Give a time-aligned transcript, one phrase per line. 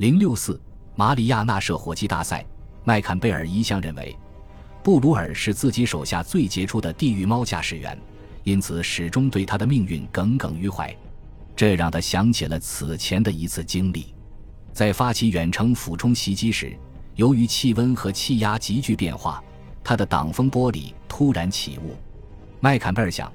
[0.00, 0.58] 零六四
[0.96, 2.42] 马里亚纳射火机大赛，
[2.84, 4.16] 麦坎贝尔一向认为，
[4.82, 8.00] 布鲁尔是自己手下最杰出的地狱猫驾驶员，
[8.42, 10.90] 因此始终对他的命运耿耿于怀。
[11.54, 14.14] 这让他想起了此前的一次经历，
[14.72, 16.74] 在发起远程俯冲袭击时，
[17.16, 19.44] 由于气温和气压急剧变化，
[19.84, 21.94] 他的挡风玻璃突然起雾。
[22.58, 23.30] 麦坎贝尔想，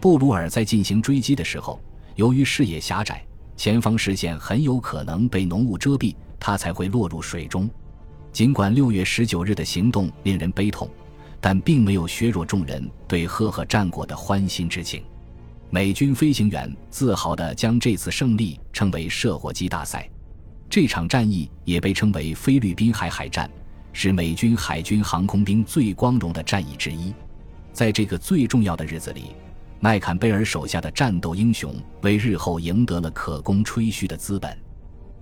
[0.00, 1.78] 布鲁尔在进行追击的时候，
[2.14, 3.22] 由于视野狭窄，
[3.56, 7.68] 前方视线很有可能被浓雾遮蔽，他才会落入水中。
[8.32, 10.88] 尽管六月十九日的行动令人悲痛，
[11.40, 15.02] 但并没有削弱众人对赫赫战果的欢欣之情。
[15.70, 20.08] 美军飞行员自豪地将这次胜利称为“射火机大赛”。
[20.68, 23.50] 这场战役也被称为菲律宾海海战，
[23.92, 27.14] 是美军海军航空兵最光荣的战役之一。
[27.72, 29.32] 在这个最重要的日子里，
[29.80, 34.56] 麦坎贝尔手下的战斗英雄为日后赢得了可供吹嘘的资本。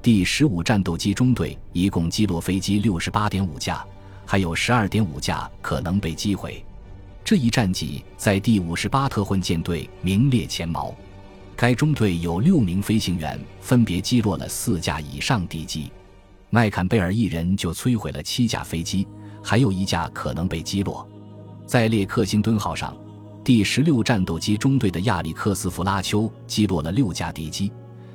[0.01, 3.85] 第十五战斗机中队一共击落飞机六十八点五架，
[4.25, 6.65] 还有十二点五架可能被击毁。
[7.25, 10.95] 这一战绩在第五十八特混舰队名列前茅。
[11.57, 15.91] 该中队有六名飞行员分别击落了四架以上敌机，
[16.51, 19.07] 麦坎贝尔一人就摧毁了七架飞机，
[19.43, 21.09] 还有一架可能被击落。
[21.65, 22.95] 在列克星敦号上，
[23.45, 27.71] 第十六战斗机中队的亚历克斯·弗拉丘击落了六架敌机，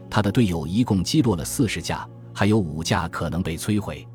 [0.10, 4.08] 他的队友一共击落了四十架，还有五架可能被摧毁。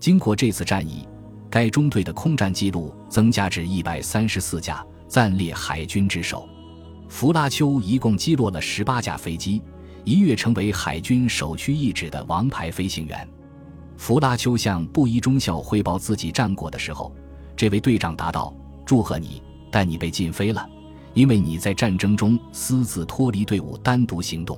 [0.00, 1.06] 经过这次战役，
[1.50, 6.48] 该中队的空战记录增加至一百三十四架，暂列海军之首。
[7.10, 9.60] 弗拉丘一共击落了十八架飞机，
[10.02, 13.28] 一跃成为海军首屈一指的王牌飞行员。
[13.98, 17.14] 弗拉丘向布伊中校汇报自己战果的时候，
[17.54, 18.54] 这位队长答道。
[18.86, 19.42] 祝贺你，
[19.74, 20.64] 但你被禁飞了，
[21.14, 24.56] 因为你在战争中私自脱离队伍单独行动。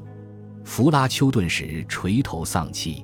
[0.62, 3.02] 弗拉丘顿时垂头丧气。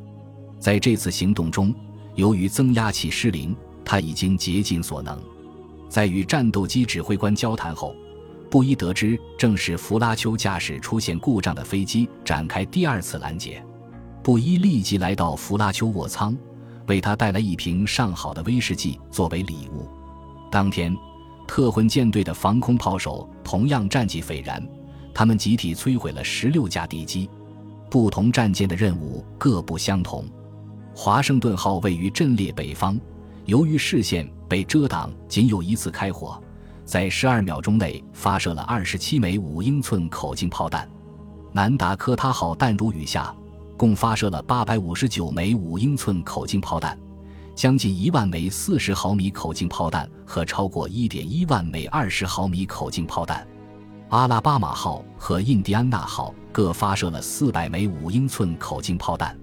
[0.58, 1.74] 在这次行动中，
[2.14, 5.18] 由于增压器失灵，他已经竭尽所能。
[5.88, 7.96] 在与战斗机指挥官交谈后，
[8.50, 13.64] 布伊得知正是弗拉丘驾驶出现故障的飞机展开第二次拦截。
[14.22, 16.36] 布伊立即来到弗拉丘卧舱，
[16.88, 19.88] 为他带来一瓶上好的威士忌作为礼物。
[20.50, 20.94] 当天。
[21.54, 24.66] 特混舰队的防空炮手同样战绩斐然，
[25.12, 27.28] 他们集体摧毁了十六架敌机。
[27.90, 30.24] 不同战舰的任务各不相同。
[30.94, 32.98] 华盛顿号位于阵列北方，
[33.44, 36.42] 由于视线被遮挡，仅有一次开火，
[36.86, 40.88] 在十二秒钟内发射了二十七枚五英寸口径炮弹。
[41.52, 43.30] 南达科他号弹如雨下，
[43.76, 46.98] 共发射了八百五十九枚五英寸口径炮弹。
[47.54, 53.46] 将近一万枚四十毫米口径炮弹和超过一点一万枚二十毫米口径炮弹，
[54.08, 59.38] 阿拉巴马号和印第安纳号各发射了四百枚五英寸口径炮弹。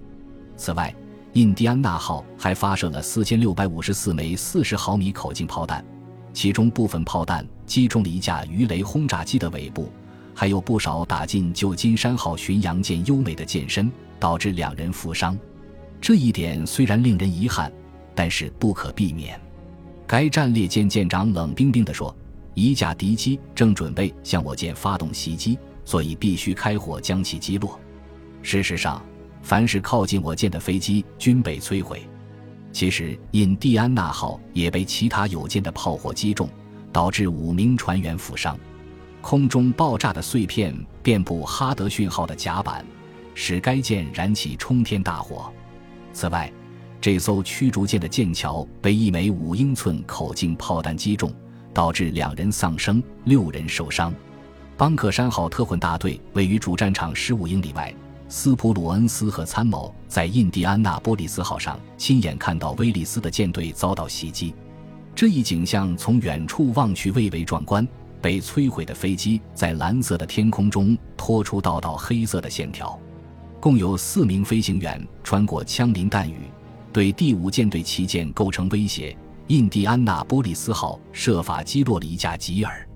[0.56, 0.94] 此外，
[1.34, 5.84] 印第安纳号还发射了四千六百五十四枚四十毫米口径炮弹，
[6.32, 9.88] 其中部分炮弹击中了一架鱼雷轰炸机的尾部，
[10.34, 15.38] 还有不少打进旧金山号巡洋舰优美的舰身，导致两人负伤。
[16.00, 17.72] 这一点虽然令人遗憾。
[18.20, 19.40] 但是不可避免，
[20.06, 22.14] 该战列舰舰长冷冰冰地说
[22.52, 27.80] ：“一架敌机正准备向我舰发动袭击，所以必须开火将其击落。
[28.42, 29.02] 事实上，
[29.40, 32.06] 凡是靠近我舰的飞机均被摧毁。
[32.72, 36.46] 其实，印第安纳号也被其他友舰的炮火击中，
[36.92, 38.54] 导致五名船员负伤。
[39.22, 42.84] 空中爆炸的碎片遍布哈德逊号的甲板，
[43.34, 45.50] 使该舰燃起冲天大火。
[46.12, 46.52] 此外，
[47.00, 51.32] 这艘驱逐舰的舰桥被一枚五英寸口径炮弹击中，
[51.72, 54.14] 导致两人丧生，六人受伤。
[54.76, 57.92] 邦克山号特混大队位于主战场十五英里外。
[58.28, 64.54] 斯普鲁恩斯和参谋在印第安纳波利斯号上亲眼看到威利斯的舰队遭到袭击，
[65.16, 67.86] 这一景象从远处望去蔚为壮观。
[68.22, 72.96] 被摧毁的飞机在蓝色的天空中拖出道道黑色的线条，
[73.58, 76.36] 共有四名飞行员穿过枪林弹雨。
[76.92, 79.16] 对第五舰队旗舰构成威胁。
[79.48, 82.88] 印第安纳波利斯号设法击落了一架吉尔，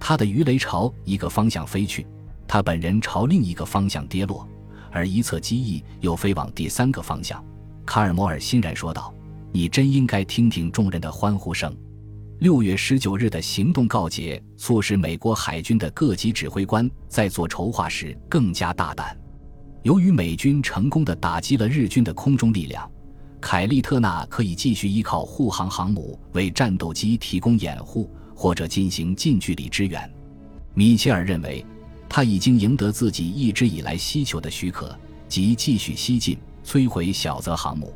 [0.00, 2.04] 他的鱼雷朝一个方向飞去，
[2.48, 4.44] 他本人朝另一个方向跌落，
[4.90, 7.40] 而一侧机翼又飞往第三个方向。
[7.86, 9.14] 卡尔摩尔欣然说道
[9.54, 11.72] ：“你真应该听听众人的欢呼声。”
[12.40, 19.16] 六月十九日的行动告捷，促使美国海军的各级指挥官在做筹划时更加大胆。
[19.84, 22.90] 由于美军成功的打击了日军的空中力量。
[23.42, 30.08] 凯利特纳可以继续依靠护航航母为战斗机提供掩护，或者进行近距离支援。
[30.74, 31.66] 米切尔认为，
[32.08, 34.96] 他已经赢得自己一直以来希求的许可，
[35.28, 37.92] 即继续西进，摧毁小泽航母。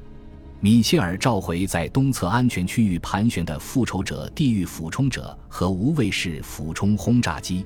[0.59, 7.65] 米切尔召回在东侧安全区域盘旋的复仇者地狱俯冲者和无畏式俯冲轰炸机。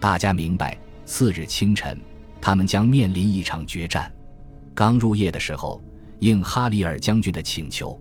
[0.00, 2.00] 大家明白，次日清晨，
[2.40, 4.10] 他们将面临一场决战。
[4.74, 5.82] 刚入夜的时候，
[6.20, 7.98] 应哈里尔将军的请求，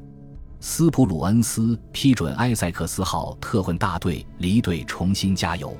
[0.60, 5.76] 斯普鲁恩斯批准埃塞克斯号特混大队离队重新加油。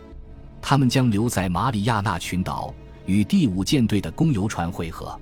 [0.62, 2.74] 他们将留在马里亚纳群岛
[3.06, 5.18] 与第五舰队的公油船会合。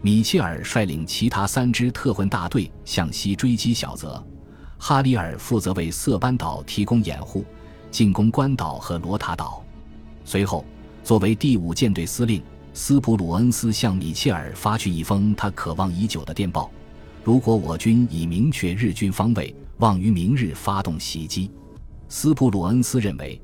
[0.00, 4.24] 米切尔率领其他三支特混大队向西追击小泽，
[4.78, 7.44] 哈里尔负责为塞班岛提供掩护，
[7.90, 9.64] 进攻关岛和罗塔岛。
[10.24, 10.64] 随后，
[11.02, 12.42] 作为第五舰队司令，
[12.74, 16.70] 斯普鲁恩斯向米切尔发去一封他渴望已久的电报：
[17.22, 21.50] 如果我军已明确日军方位，望于明日发动袭击。
[22.08, 23.38] 斯普鲁恩斯认为，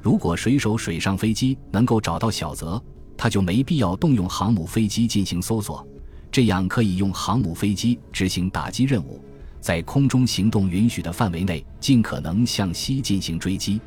[0.00, 2.80] 如果水手水上飞机能够找到小泽，
[3.16, 5.86] 他就没必要动用航母飞机进行搜索。
[6.30, 9.20] 这样可以用航母飞机执行打击任务，
[9.60, 13.80] 在空中行动允许的范围内，尽可能向西进行追击。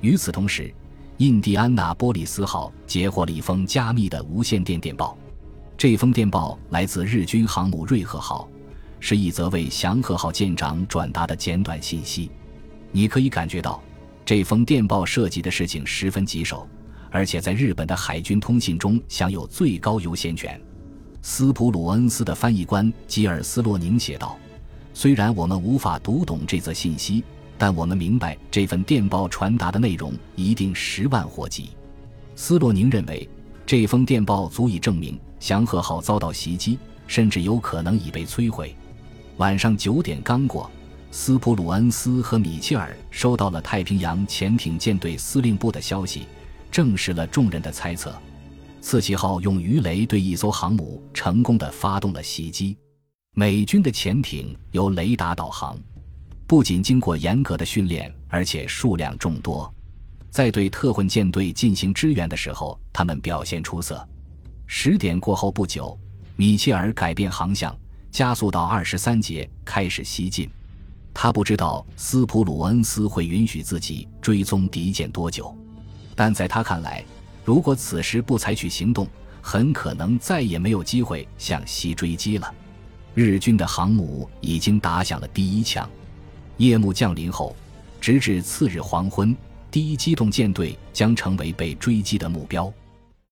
[0.00, 0.72] 与此同时，
[1.18, 5.18] 印第安纳波利斯号截获了一封加密的无线电电报。
[5.76, 8.48] 这封电报来自日军航母瑞鹤号，
[9.00, 12.30] 是一则为祥和号舰长转达的简短信息。
[12.92, 13.82] 你可以感觉到，
[14.24, 16.68] 这封电报涉及的事情十分棘手，
[17.10, 20.60] 而且在日本的海军通信中享有最高优先权。
[21.20, 24.38] 斯普鲁恩斯的翻译官吉尔斯洛宁写道
[24.94, 27.24] ：“虽然我们无法读懂这则信息，
[27.58, 31.70] 但我们明白这份电报传达的内容一定十万火急。”
[32.36, 33.28] 斯洛宁认为，
[33.66, 36.78] 这封电报足以证明祥和号遭到袭击，
[37.08, 38.74] 甚至有可能已被摧毁。
[39.38, 40.70] 晚上九点刚过，
[41.10, 46.26] 斯普鲁恩斯和米切尔收到了太平洋潜艇舰队司令部的消息，
[46.70, 48.14] 证实了众人的猜测。
[48.80, 52.76] 刺旗号用鱼雷对一艘航母成功的发动了袭击。
[53.34, 55.78] 美军的潜艇由雷达导航，
[56.48, 59.70] 不仅经过严格的训练，而且数量众多。
[60.30, 64.08] 在对特混舰队进行支援的时候，他们表现出色。
[64.66, 65.96] 十点过后不久，
[66.36, 67.78] 米切尔改变航向，
[68.10, 70.48] 加速到二十三节，开始西进。
[71.12, 75.54] 他不知道斯普鲁恩斯会允许自己追踪敌舰多久，
[76.14, 77.04] 但在他看来。
[77.44, 79.06] 如果此时不采取行动，
[79.42, 82.54] 很可能再也没有机会向西追击了。
[83.12, 85.86] 日军的航母已经打响了第一枪。
[86.58, 87.54] 夜幕降临后，
[88.00, 89.34] 直至次日黄昏，
[89.70, 92.72] 第一机动舰队将成为被追击的目标。